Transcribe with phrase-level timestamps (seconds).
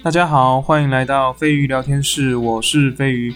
[0.00, 3.34] 大家好，欢迎来到飞鱼聊天室，我是飞鱼。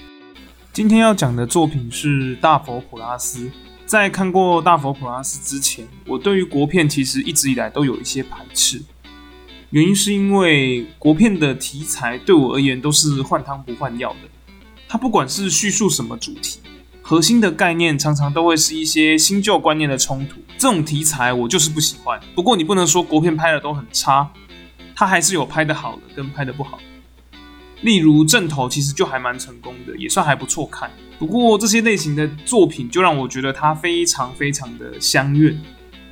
[0.73, 3.41] 今天要讲的作品是《大佛普拉斯》。
[3.85, 8.81] 在看过《大佛普拉斯》之前，我对于国片其实一直以来都有一些排斥，
[9.71, 14.55] 原因是因为国片的题材对我而言都是换汤不换药的。
[14.89, 16.61] 它不管是叙述什么主题，
[17.03, 20.37] 核心的概念常常都会是一些新旧观念的冲突。
[20.57, 22.21] 这种题材我就是不喜欢。
[22.37, 24.31] 不过你不能说国片拍的都很差。
[25.03, 26.79] 他还是有拍的好的跟拍的不好，
[27.81, 30.89] 例如正头其实就还蛮成功的，也算还不错看。
[31.19, 35.61] 不过这些类型的作品就让我觉得它非常非常的相怨。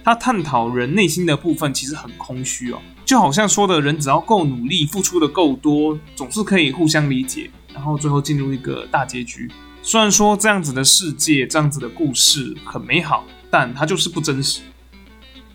[0.03, 9.49] 它探讨人内心的部分其实很空虚哦，就好像说的人只要够努力，付出的够多，总是可以互相理解，然后最后进入一个大结局。
[9.85, 14.63] 虽然说这样子的世界，这样子的故事很美好，但它就是不真实，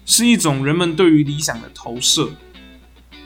[0.05, 2.29] 是一种人们对于理想的投射。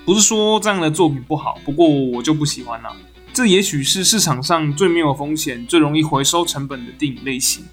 [0.10, 2.90] 不是说这样的作品不好，不过我就不喜欢了。
[3.32, 7.64] 这也许是市场上最没有风险、最容易回收成本的电影类型，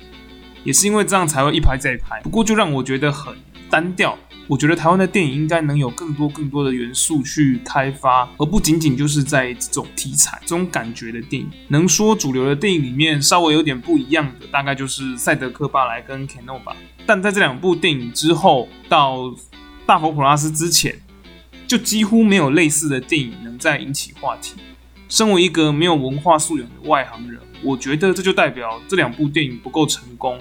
[0.63, 2.21] 也是因为这样才会一拍再拍。
[2.21, 3.35] 不过就让我觉得很
[3.71, 4.19] 单调。
[4.49, 11.49] 我觉得台湾的电影应该能有更多更多的元素去开发，而不仅仅就是在这种题材、这种感觉的电影。
[11.69, 16.77] 能说主流的电影里面稍微有点不一样的，大概就是《赛德克巴莱》跟《Keno》吧。
[17.07, 19.21] 但在这两部电影之后，到
[19.87, 21.01] 《大佛普拉斯》之前。
[21.67, 24.55] 就几乎没有类似的电影能再引起话题。
[25.09, 30.39] 身为一个没有文化素养的外行人，我觉得这就代表这两部电影不够成功。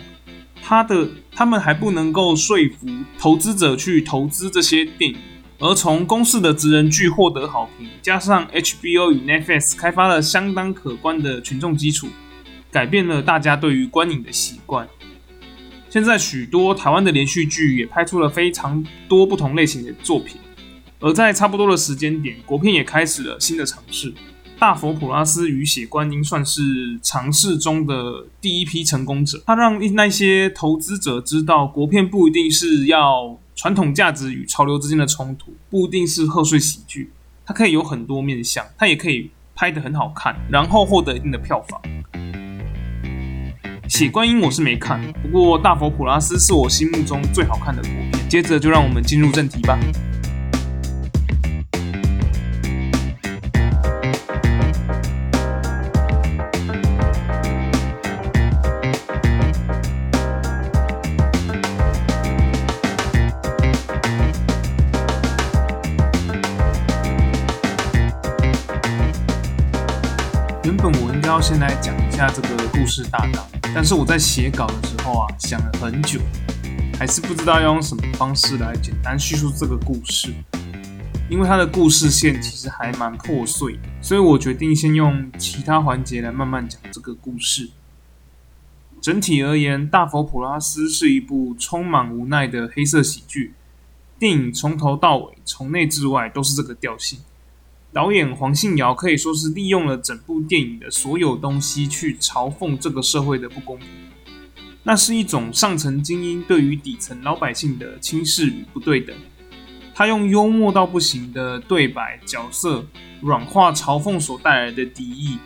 [0.62, 2.88] 他的他们还不能够说服
[3.20, 5.18] 投资者去投资这些电影，
[5.60, 12.08] 而从公式的职人剧获得好评，加上 HBO 与 Netflix 开发了相当可观的群众基础，
[12.72, 14.88] 改变了大家对于观影的习惯。
[15.88, 20.42] 现在许多台湾的连续剧也拍出了非常多不同类型的作品。
[21.00, 24.12] 而在差不多的时间点，国片也开始了新的尝试，
[24.58, 29.44] 《大佛普拉斯与血观音》算是尝试中的第一批成功者。
[29.46, 37.12] 它让那些投资者知道，国片不一定是要传统价值与潮流之间的冲突，不一定是贺岁喜剧，
[37.46, 41.80] 它可以有很多面向，它也可以拍得很好看，然后获得一定的票房。
[43.88, 48.30] 血观音我是没看，不过《大佛普拉斯》是我心目中最好看的国片。
[48.30, 49.78] 接着就让我们进入正题吧。
[70.66, 76.20] 原本我应该要先来讲一下这个故事大纲，但是我在写稿的时候啊，想了很久，
[76.98, 80.34] 还是不知道要用什么方式来简单叙述这个故事，
[81.30, 87.70] 因为它的故事线其实还蛮破碎，所以我决定先用其他环节来慢慢讲这个故事。
[89.00, 93.54] 整体而言，《大佛普拉斯》是一部充满无奈的黑色喜剧，
[94.18, 97.20] 电影从头到尾，从内至外都是这个调性。
[97.96, 103.88] 导演黄信尧可以说是利用了整部电影的所有东西去嘲讽这个社会的不公平，
[104.84, 109.16] 那是一种上层精英对于底层老百姓的轻视与不对等。
[109.94, 112.86] 他用幽默到不行的对白、角色
[113.22, 115.38] 软化嘲讽所带来的敌意，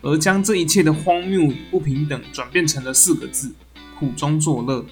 [0.00, 3.52] 而将这一切的荒谬与不平等转变成了四个字：
[3.98, 4.82] 苦中作乐。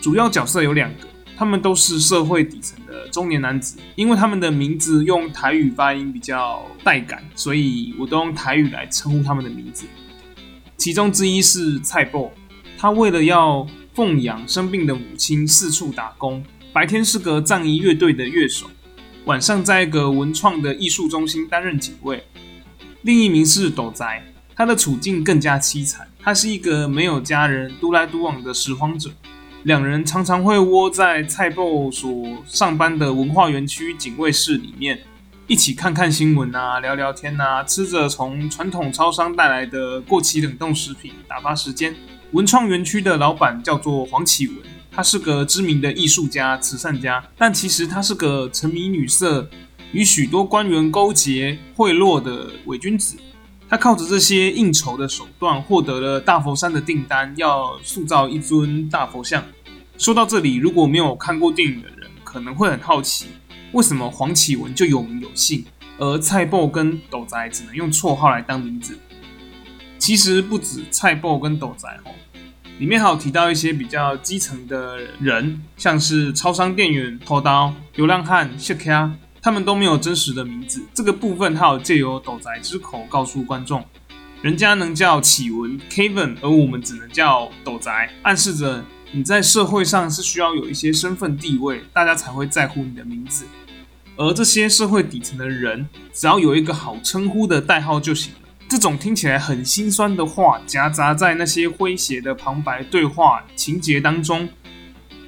[0.00, 1.06] 主要角色有两个。
[1.36, 9.84] 他们都是社会底层的中年男子，因为他们的名字用台语发音比较带感，所以我都用台语来称呼他们的名字。
[10.78, 12.32] 其中之一是蔡波，
[12.78, 16.42] 他为了要奉养生病的母亲，四处打工，
[16.72, 18.66] 白天是个藏医乐队的乐手，
[19.26, 22.24] 晚上在一个文创的艺术中心担任警卫。
[23.02, 24.24] 另一名是斗宅，
[24.54, 29.10] 他的处境更加凄惨，他是一个没有家人、独来独往的拾荒者。
[29.66, 34.96] 两人常常会窝在蔡报所上班的文化园区警卫室里面，
[35.48, 41.92] 一起看看新闻啊，聊聊天啊，吃着从传统超商带来的过期冷冻食品，打发时间。
[42.30, 44.56] 文创园区的老板叫做黄启文，
[44.88, 49.50] 他是个知名的艺术家、慈善家，但其实他是个沉迷女色、
[49.90, 53.16] 与许多官员勾结贿赂的伪君子。
[53.68, 59.42] 他靠着这些应酬的手段，获得了大佛山的订单，要塑造一尊大佛像。
[59.98, 63.26] 说到这里，如果没有看过电影的人，可能会很好奇，
[63.72, 65.64] 为什么黄启文就有名有姓，
[65.98, 68.98] 而蔡豹跟斗宅只能用绰号来当名字？
[69.98, 72.12] 其实不止蔡豹跟斗宅哦，
[72.78, 79.10] 里面还有提到一些比较基层的人，像是超商店员、偷刀、流浪汉、谢卡，
[79.40, 80.82] 他们都没有真实的名字。
[80.92, 83.82] 这个部分还有借由斗宅之口告诉观众，
[84.42, 93.44] 人家能叫启文 Kevin，而我们只能叫斗宅，暗示着你在社会上是需要有一些身份地位，大家才会在乎你的名字。
[94.16, 98.48] 而这些社会底层的人，只要有一个好称呼的代号就行了。
[98.68, 104.48] 这种听起来很心酸的话，夹杂在那些诙谐的旁白对话情节当中，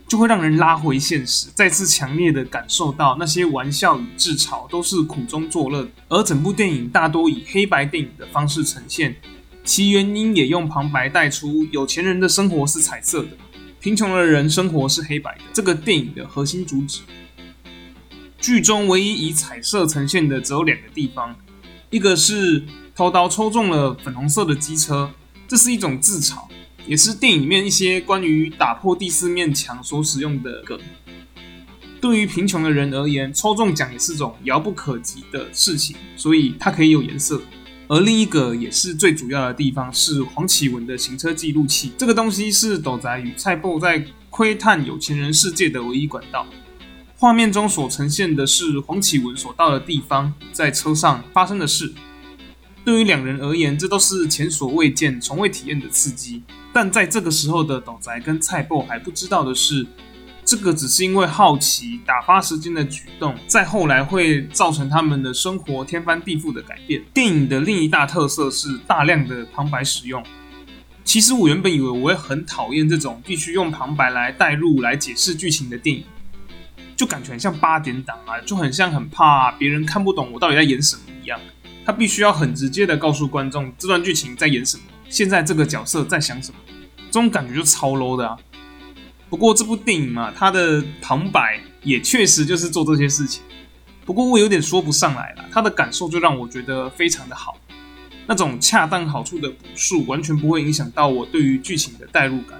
[0.09, 5.87] 就会让人拉回现实，再次强烈的感受到那些玩笑与自嘲都是苦中作乐。
[6.09, 9.15] 而整部电影大多以黑白电影的方式呈现，
[9.63, 13.29] 其原因也用旁白带出有钱人的生活是彩色的，
[13.81, 15.45] 贫穷的人生活是黑白的。
[15.53, 17.01] 这个电影的核心主旨，
[18.39, 21.37] 剧中唯一以彩色呈现的只有两个地方，
[21.91, 22.65] 一个是。
[22.99, 25.09] 偷刀抽中了粉红色的机车，
[25.47, 26.49] 这是一种自嘲，
[26.85, 30.77] 也是电影里面一些关于打破第四面墙所使用的梗。
[32.01, 37.41] 对于贫穷的人而言，抽中奖也是种遥不可及的事情，所以它可以有颜色。
[37.89, 46.47] 而另一个也是最主要的地方是黄启文的行车记录器，这个东西是斗仔与蔡布在窥探有钱人世界的唯一管道。
[47.17, 51.93] 画面中所呈现的是黄启文所到的地方，在车上发生的事。
[52.85, 56.43] 对于两人而言，这都是前所未见、从未体验的刺激。
[56.73, 59.87] 但在这个时候的斗宅跟菜爆还不知道的是，
[60.49, 67.05] 这个只是因为好奇打发时间的举动，在后来会造成他们的生活天翻地覆的改变。
[67.13, 70.25] 电影的另一大特色是大量的旁白使用。
[71.05, 76.03] 其实我原本以为我会很讨厌这种必须用旁白来带入、来解释剧情的电影，
[76.97, 81.39] 就感觉很像八点档啊，就很像很怕别人看不懂我到底在演什么一样。
[81.85, 86.59] 他必须要很直接的告诉观众这段剧情在演什么，现在这个角色在想什么，
[87.11, 88.35] 这种感觉就超 low 的啊。
[89.31, 93.43] 不过这部电影嘛，它的旁白也确实就是做这些事情。
[94.05, 97.59] 不过我有点说不上来了，他的感受就让我觉得非常的好，
[98.27, 102.59] 那种恰当好处的补述完全不会影响到我对于剧情的代入感，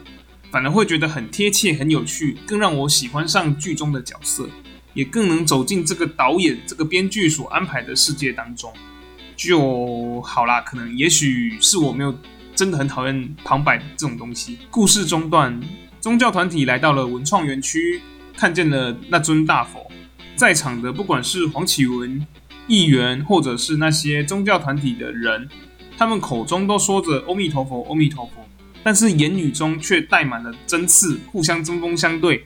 [0.51, 4.47] 反而会觉得很贴切、很有趣，更让我喜欢上剧中的角色，
[4.93, 8.71] 也更能走进这个导演、这个编剧所安排的世界当中。
[9.35, 12.15] 就好啦，可能也许是我没有
[12.55, 14.59] 真的很讨厌旁白这种东西。
[14.71, 15.59] 故事中段，
[16.01, 18.01] 宗教团体来到了文创园区，
[18.37, 19.91] 看见了那尊大佛，
[20.37, 22.27] 在场的不管是黄启文
[22.67, 25.49] 议员，或者是那些宗教团体的人，
[25.97, 28.49] 他们口中都说着“阿弥陀佛，阿弥陀佛”，
[28.83, 32.45] 但是言语中却带满了针刺，互相针锋相对。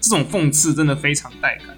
[0.00, 1.76] 这种讽刺真的非常带感，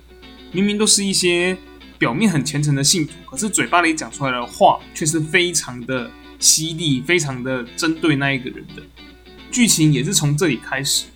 [0.53, 1.57] 明明都是一些。
[1.99, 8.83] 表面很虔诚的信徒，可是嘴巴里讲出来的话却是非常的犀利，非常的针对那一个人的。
[9.57, 11.07] 剧情也是从这里开始，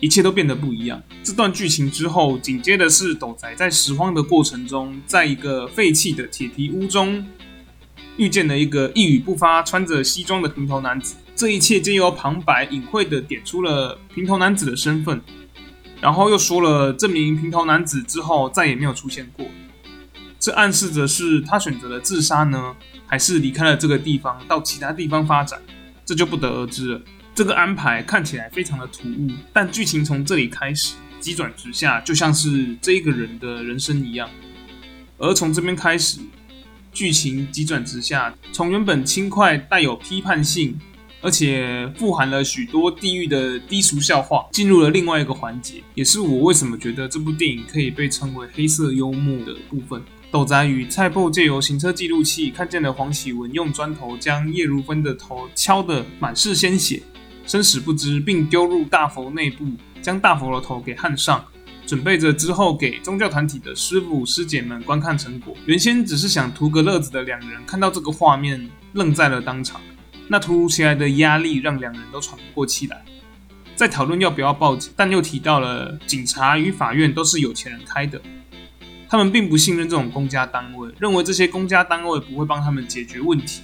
[0.00, 1.00] 一切都变得不一样。
[1.22, 7.24] 这段剧情之后，紧接着是斗仔在拾荒的过程中，在一个废弃的铁皮屋中，
[8.16, 11.14] 遇见了一个一语不发、穿着西装的平头男子。
[11.36, 15.22] 这一切皆由旁白隐晦的点出了平头男子的身份，
[16.00, 19.46] 然后又说了这名平头男子之后再也没有出现过。
[20.40, 22.74] 这暗示着是他选择了自杀呢，
[23.06, 25.62] 还是离开了这个地方到其他地方发展？
[26.04, 27.00] 这就不得而知了。
[27.36, 34.26] 这个安排看起来非常的突兀，但剧情从这里开始急转直下，就像是这一个人的人生一样。
[35.18, 36.18] 而从这边开始，
[36.94, 40.80] 剧情急转直下，从原本轻快带有批判性，
[41.20, 50.02] 而且富含了许多地狱的低俗笑话，进入了另外一个环节，也是我为什么觉得这部电影可以被称为黑色幽默的部分。
[50.30, 57.02] 斗仔与菜布借由行车记录器看见了黄启文用砖头将叶如芬的头敲得满是鲜血，
[57.46, 59.64] 生死不知，并丢入大佛内部，
[60.02, 61.44] 将大佛的头给焊上，
[61.86, 65.56] 准备着之后给宗教团体的师傅师姐们观看成果。
[65.64, 69.80] 原先只是想图个乐子的两人，看到这个画面愣在了当场。
[70.28, 73.04] 那突如其来的压力让两人都喘不过气来，
[73.76, 78.20] 在讨论要不要报警，但又提到了警察与法院都是有钱人开的。
[79.08, 83.62] 他们并不信任这种公家单位，认为这些公家单位不会帮他们解决问题，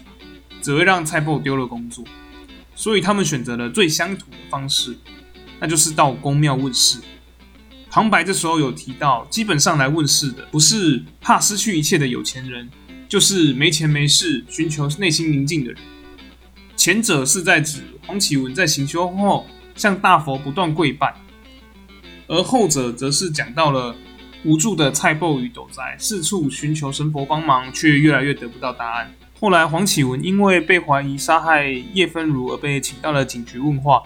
[0.60, 2.04] 只会让蔡伯丢了工作。
[2.74, 4.96] 所以他们选择了最乡土的方式，
[5.60, 6.98] 那就是到公庙问世。
[7.90, 12.68] 旁白这时候有提到，基本上来问世的不是怕失去一切的有钱人，
[13.08, 15.80] 就是没钱没势、寻求内心宁静的人。
[16.76, 21.14] 前者是在指黄启文在行修后向大佛不断跪拜，
[22.26, 23.94] 而后者则是讲到了。
[24.44, 29.14] 无助的蔡伯与斗仔四处寻求神佛帮忙，却越来越得不到答案。
[29.42, 34.00] 后来，黄启文因为被怀疑杀害叶芬如而被请到了警局问话，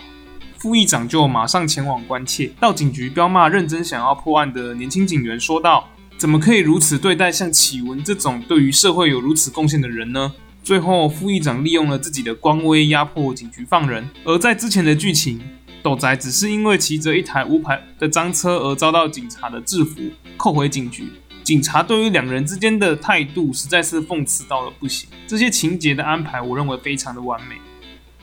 [0.56, 2.50] 副议长就马上前往关切。
[2.58, 10.32] 到警局彪骂认真想要破案的年轻警员，说道：“怎么可以如此对待像启文这种对于社会有如此贡献的人呢？
[10.64, 15.38] 最后，副议长利用了自己的官威压迫警局放人，而在之前的剧情，
[15.82, 20.00] 斗仔只是因为骑着一台无牌的赃车而遭到警察的制服，
[20.38, 21.12] 扣回警局。
[21.46, 25.08] 警察对于两人之间的态度实在是讽刺到了不行。
[25.28, 27.54] 这些情节的安排，我认为非常的完美，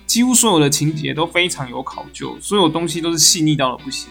[0.05, 4.09] 几乎所有的情节都非常有考究，所有东西都是细腻到了不行。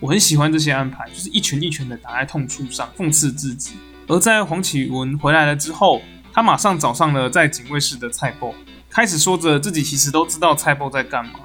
[0.00, 3.74] 我很喜欢这些安排，就是一拳一拳的打在痛处上，讽刺自己。
[4.06, 6.00] 而在黄启文回来了之后，
[6.32, 8.54] 他马上找上了在警卫室的蔡波，
[8.88, 11.40] 开始说着自己其实都知道蔡波在干嘛。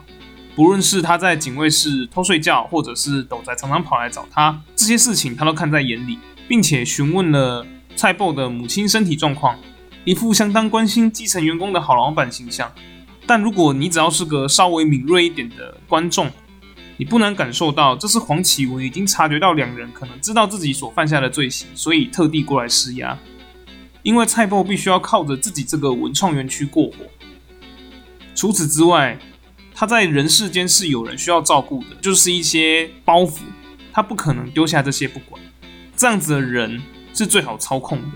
[0.56, 6.18] 不论是他在警卫室偷睡觉，或者是斗仔常常跑来找他，这些事情他都看在眼里。
[6.52, 7.66] 并且询问了
[7.96, 9.58] 蔡豹的母亲身体状况，
[10.04, 12.70] 一副相当关心基层员工的好老板形象。
[13.26, 16.30] 但如果你只要是个稍微敏锐一点的观众，
[16.98, 23.18] 你不难感受到，这是黄启文已经察觉到两人可能知道自己所犯下的罪行，所以特地过来施压。
[24.04, 26.96] 因为蔡豹必须要靠着自己这个文创园区过活。
[28.36, 29.18] 除此之外，
[29.74, 33.40] 他在人世间是有人需要照顾的，就是一些包袱，
[33.94, 35.42] 他不可能丢下这些不管。
[36.02, 36.82] 这样子的人
[37.14, 38.08] 是最好操控的，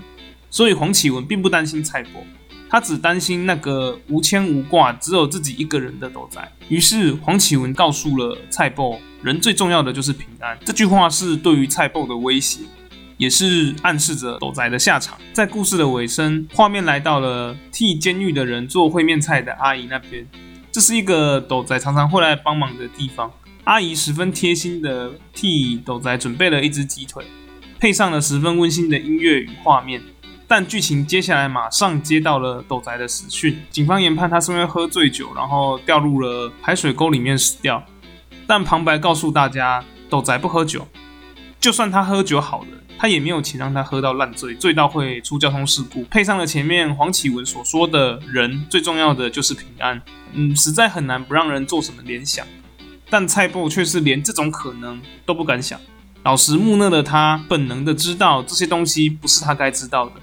[0.50, 2.20] 所以黄启文并不担心蔡伯，
[2.68, 6.52] 他只担心那个无牵无挂、只有自己一个人的斗仔。
[6.68, 10.58] 于是黄启文告诉了蔡伯，人最重要的就是平安。
[10.64, 12.62] 这句话是对于蔡伯的威胁，
[13.18, 15.16] 也是暗示着斗仔的下场。
[15.32, 20.26] 在故事的尾声，画面来到了替监狱的人做烩面菜的阿姨那边，
[20.72, 23.30] 这是一个斗仔常常会来帮忙的地方。
[23.62, 27.24] 阿姨十分贴心的替斗仔准备了一只鸡腿。
[27.78, 30.02] 配上了十分温馨的音乐与画面，
[30.48, 33.60] 但剧情接下来马上接到了斗宅的死讯。
[33.70, 37.82] 警方研判他是因为喝醉酒，然后掉入了排水沟里面死掉。
[38.46, 40.86] 但旁白告诉大家，斗宅不喝酒，
[41.60, 46.04] 就算他喝酒好了，他也没有钱让他喝到烂醉，醉到会出交通事故。
[46.04, 50.00] 配上了前面黄启文所说的人最重要的就是平安，
[50.32, 52.46] 嗯，实在很难不让人做什么联想。
[53.10, 55.78] 但蔡布却是连这种可能都不敢想。
[56.26, 60.14] 老实木讷的他，本能的知道这些东西不是他该知道的。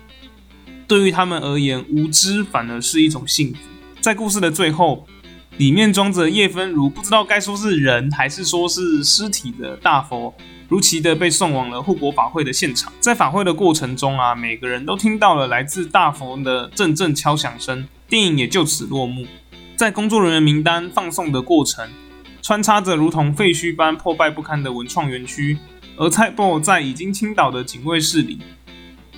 [0.86, 3.58] 对于他们而言，无知反而是一种幸福。
[4.02, 5.08] 在故事的最后，
[5.56, 10.34] 里面装着叶芬如不知道该说是人还是说是尸体的大佛，
[10.68, 12.92] 如期的被送往了护国法会的现场。
[13.00, 17.88] 在法会的过程中啊，每个人都听到了来自大佛的阵阵敲响声。
[18.10, 19.26] 电影也就此落幕。
[19.78, 21.90] 在工作人员名单放送的过程，
[22.42, 25.58] 穿插着如同废墟般破败不堪的文创园区。
[25.96, 28.40] 而蔡伯在已经倾倒的警卫室里，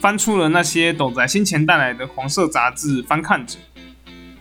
[0.01, 3.57] 翻出了那些斗仔先前带来的黄色杂志，翻看着。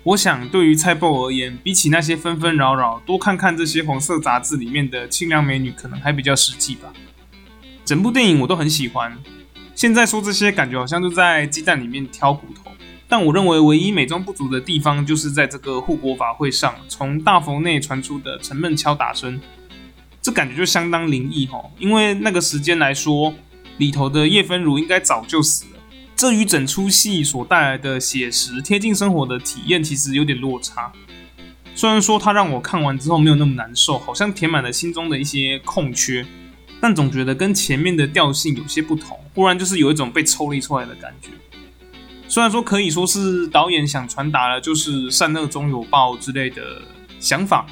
[0.02, 6.92] 我想，对于蔡伯而言，比起那些纷纷扰扰，多看看这些黄色杂志里面的清凉美女，可能还比较实际吧。
[7.84, 9.16] 整部电影我都很喜欢。
[9.74, 12.70] 现在说这些，感觉好像就在鸡蛋里面挑骨头。
[13.08, 19.40] 但我认为，唯一美中不足的地方，就是在这个护国法会上，从大佛内传出的沉闷敲打声。
[20.24, 23.34] 这感觉就相当灵异哈，因为那个时间来说，
[23.76, 25.80] 里头的叶芬如应该早就死了。
[26.16, 30.90] 这与整出戏所带来的写实贴近生活的体验其实有点落差。
[31.74, 36.24] 虽然说它让我看完之后没有那么难受，好像填满了心中的一些空缺，
[36.80, 41.28] 但总觉得跟前面的调性有些不同，忽然就是有一种被抽离出来的感觉。
[42.28, 46.80] 虽然说可以说是导演想传达的就是善恶终有报之类的
[47.20, 47.66] 想法。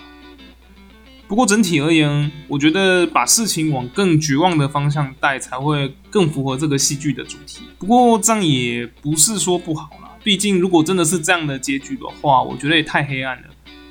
[1.32, 7.62] 不过整体而言，我觉得把事情往更绝望的方向带，才会更符合这个戏剧的主题。
[7.78, 13.44] 不过这样也不是说不好啦，毕竟如果真的是这样的结局的话，我觉得也太黑暗了，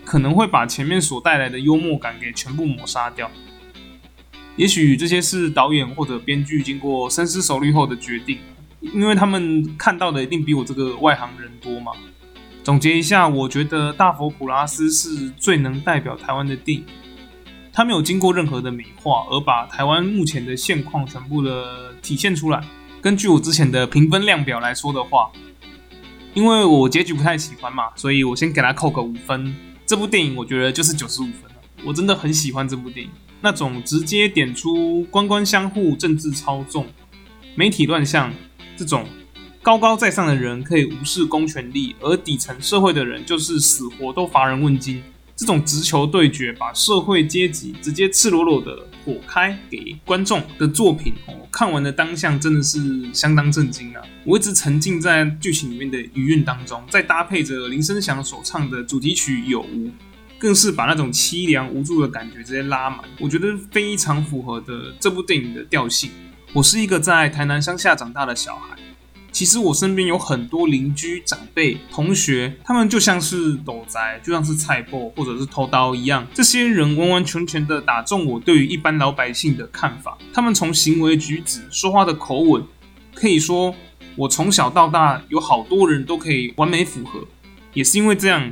[0.05, 3.27] 可能会把前面所带来的幽默感给全部抹杀掉。
[4.55, 8.37] 也许这些是导演或者编剧经过深思熟虑后的决定，
[8.81, 11.91] 因为他们看到的一定比我这个外行人多嘛。
[12.63, 16.85] 总结一下，我觉得《大佛普拉斯》是最能代表台湾的电影。
[17.73, 22.61] 他没有经过任何的美化，而把台湾目前的现况全部的体现出来。
[23.01, 25.31] 根据我之前的评分量表来说的话，
[26.33, 29.55] 因为我结局不太喜欢嘛，所以我先给他扣个五分。
[29.85, 31.55] 这部电影我觉得就是九十五分了。
[31.83, 33.11] 我真的很喜欢这部电影，
[33.41, 36.85] 那种直接点出官官相护、政治操纵、
[37.55, 38.31] 媒体乱象
[38.77, 39.05] 这种
[39.61, 45.01] 高高在上的人可以无视公权力，而底层社会的人就是死活都乏人问津。
[45.41, 52.79] 这种直球对决，把社会阶级直接赤裸裸的火开给观众的作品，哦，看完的当下真的是
[53.11, 54.03] 相当震惊啊！
[54.23, 59.87] 我一直沉浸在剧情里面的余韵当中，再搭配着林声祥所唱的主题曲《有无》，
[60.37, 62.99] 更是把那种凄凉无助的感觉直接拉满。
[63.19, 66.11] 我觉得非常符合的这部电影的调性。
[66.53, 68.77] 我是一个在台南乡下长大的小孩。
[69.31, 76.27] 其实我身边有很多邻居、长辈、同学，他们就像是斗宅，就像是菜破或者是偷刀一样。
[76.33, 80.17] 这些人完完全全的打中我对于一般老百姓的看法。
[80.33, 82.63] 他们从行为举止、说话的口吻，
[83.15, 83.73] 可以说
[84.15, 87.25] 我从小到大有好多人都可以完美符合。
[87.73, 88.51] 也是因为这样。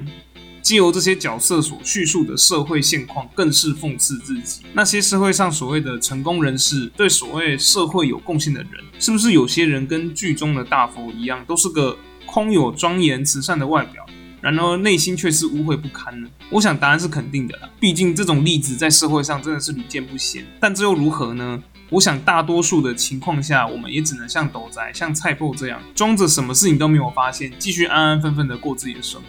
[0.62, 4.62] 借由这些角色所叙述的社会现况，更是讽刺自己。
[4.74, 14.06] 那些社会上所谓的成功人士，对所谓社会有贡献的人，是不是有些人跟剧中的大佛一样，都是个空有庄严慈善的外表，
[14.42, 16.30] 然而内心却是污秽不堪呢？
[16.51, 17.70] 我想答案是肯定的啦。
[17.80, 20.46] 毕竟这种例子在社会上真的是屡见不鲜。
[20.60, 21.62] 但这又如何呢？
[21.92, 29.28] 我想大多数的情况下，我们也只能像斗宅、像菜铺这样，装着什么事情都没有发现，继续安安分分的过自己的生活。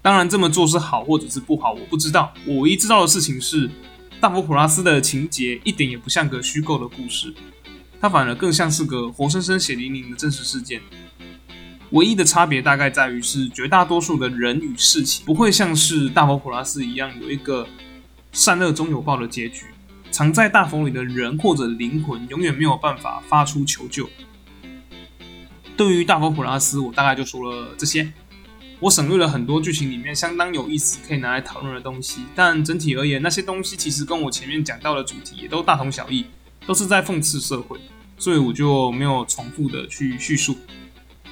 [0.00, 2.32] 当然，这么做是好或者是不好，我不知道。
[2.46, 3.68] 我唯一知道的事情是，
[4.20, 7.34] 大佛普拉斯的情节一点也不像个虚构的故事，
[8.00, 10.80] 它反而更像是个活生生血淋淋的真实事件。
[11.90, 17.66] 唯一的差别大概在于是，绝大多数的人与事情不会像是大佛普拉斯一样有一个
[18.32, 19.66] 善恶终有报的结局。
[20.10, 24.08] 藏在大佛里的人或者灵魂，永远没有办法发出求救。
[25.76, 28.12] 对于大佛普拉斯，我大概就说了这些。
[28.80, 36.26] 我省略了很多剧情里面相当有意思可以拿来讨论的东西，但整体而言，那些东西其实跟我前面讲到的主题也都大同小异，
[36.64, 37.76] 都是在讽刺社会，
[38.18, 40.56] 所以我就没有重复的去叙述。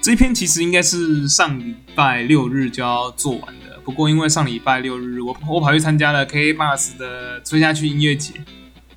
[0.00, 8.34] 这一篇其实应该是上礼拜六日就要做完的，不过因为上礼拜六日我我跑去参加了 K A Bus 的吹下去音乐节，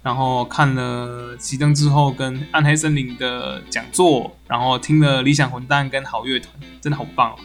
[0.02, 6.52] 然后看了熄灯之后跟暗黑森林的讲座，然后听了理想混蛋跟好乐团，
[6.82, 7.38] 真的好棒哦。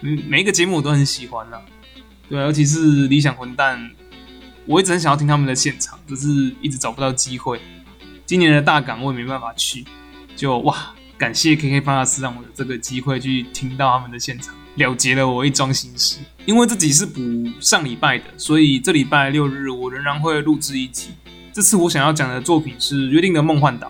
[0.00, 1.58] 嗯，每一个节目我都很喜欢呐，
[2.28, 3.90] 对，尤其是理想混蛋，
[4.64, 7.60] 我一直很想要听他们的现场，只是一直找不到机会。
[8.24, 9.84] 今年的大港我也没办法去，
[10.36, 16.18] 就哇，感谢 KK 方大师让我有这个机会去听到他们的现场，了结了我一桩心事。
[16.46, 17.20] 因为这集是补
[17.60, 21.08] 上礼拜的，所以这礼拜六日我仍然会录制一集。
[21.52, 23.88] 这次我想要讲的作品是《约定的梦幻岛》，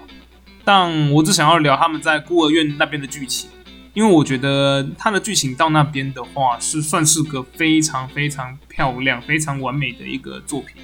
[0.65, 3.51] 但我只想要聊他们在孤儿院那边的剧情。
[3.95, 10.83] 因为我觉得它的剧情到那边的话，是算是个非常非常漂亮、非常完美的一个作品，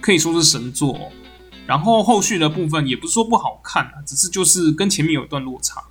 [0.00, 1.12] 可以说是神作。
[1.66, 5.82] 然后后续的部分也不是说不好看啊，只是就是跟前面有一段落差。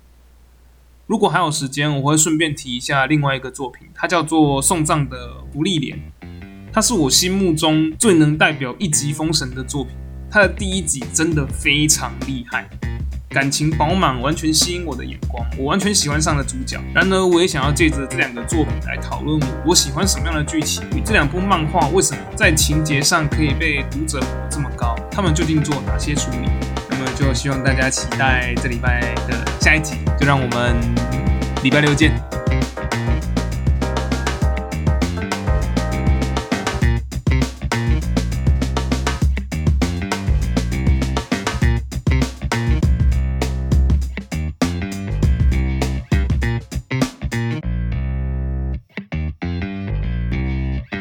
[1.06, 5.96] 如果还有时间，我会顺便提一下另外一个作品，它叫做《送葬的福利莲》，
[6.72, 9.94] 它是我心目中最能代表一级封神的作品。
[10.28, 12.68] 它的第一集真的非常厉害。
[13.36, 16.80] 感情饱满，完全吸引我的眼光，我完全喜欢上了主角。
[16.94, 26.48] 然而，我也想要借着这两个作品来讨论我我喜欢什么样的剧情，这两部漫画为什么在情节上可以被读者捧这么高，他们究竟做哪些处理？
[26.88, 30.74] 那么，就希望大家期待这礼拜的下一集，就让我们
[31.62, 32.35] 礼拜六见。